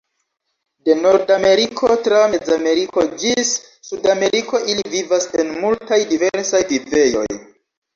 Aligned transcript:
De 0.87 0.95
Nordameriko 1.01 1.91
tra 2.07 2.23
Mezameriko 2.33 3.05
ĝis 3.27 3.55
Sudameriko 3.91 4.65
ili 4.75 4.91
vivas 4.99 5.33
en 5.45 5.57
multaj 5.63 6.05
diversaj 6.15 6.69
vivejoj. 6.79 7.33